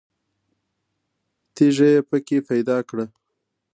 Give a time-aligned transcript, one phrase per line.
[1.55, 3.05] تیږه یې په کې پیدا کړه.